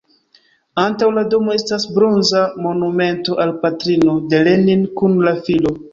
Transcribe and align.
Antaŭ 0.83 1.09
la 1.17 1.23
domo 1.33 1.53
estas 1.57 1.85
bronza 1.99 2.41
monumento 2.69 3.37
al 3.45 3.53
patrino 3.67 4.17
de 4.33 4.41
Lenin 4.49 4.87
kun 5.03 5.21
la 5.29 5.35
filo. 5.49 5.77